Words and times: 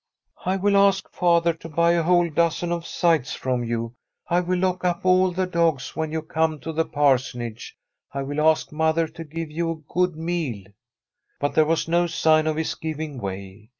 'I 0.51 0.55
will 0.55 0.75
ask 0.77 1.07
father 1.11 1.53
to 1.53 1.69
buy 1.69 1.91
a 1.91 2.01
whole 2.01 2.27
dozen 2.27 2.71
of 2.71 2.87
scythes 2.87 3.33
from 3.35 3.63
you. 3.63 3.93
I 4.27 4.39
will 4.39 4.57
lock 4.57 4.83
up 4.83 5.05
all 5.05 5.29
the 5.29 5.45
dogs 5.45 5.95
when 5.95 6.11
you 6.11 6.23
come 6.23 6.59
to 6.61 6.73
the 6.73 6.85
Parsonage. 6.85 7.77
I 8.11 8.23
will 8.23 8.41
ask 8.41 8.71
mother 8.71 9.07
to 9.09 9.23
give 9.23 9.51
you 9.51 9.69
a 9.69 9.93
good 9.93 10.15
meal.' 10.15 10.65
But 11.39 11.53
there 11.53 11.65
was 11.65 11.87
no 11.87 12.07
sign 12.07 12.47
of 12.47 12.55
his 12.55 12.73
giving 12.73 13.19
way. 13.19 13.69